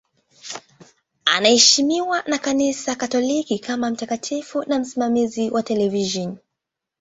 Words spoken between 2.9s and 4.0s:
Katoliki kama